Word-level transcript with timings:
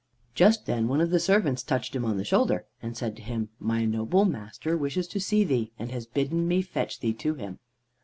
Just 0.33 0.65
then 0.65 0.87
one 0.87 0.99
of 0.99 1.11
the 1.11 1.19
servants 1.19 1.61
touched 1.61 1.95
him 1.95 2.03
on 2.05 2.17
the 2.17 2.23
shoulder, 2.25 2.65
and 2.81 2.97
said 2.97 3.15
to 3.17 3.21
him: 3.21 3.49
"My 3.59 3.85
noble 3.85 4.25
master 4.25 4.75
wishes 4.75 5.07
to 5.09 5.19
see 5.19 5.43
thee, 5.43 5.73
and 5.77 5.91
has 5.91 6.07
bidden 6.07 6.47
me 6.47 6.63
fetch 6.63 7.01
thee 7.01 7.13
to 7.13 7.35
him." 7.35 7.59